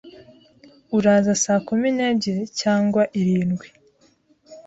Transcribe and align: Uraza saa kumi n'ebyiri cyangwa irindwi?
Uraza 0.97 1.33
saa 1.43 1.61
kumi 1.67 1.87
n'ebyiri 1.95 2.43
cyangwa 2.61 3.01
irindwi? 3.19 3.67